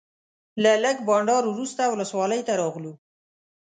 [0.63, 2.93] له لږ بانډار وروسته ولسوالۍ ته راغلو.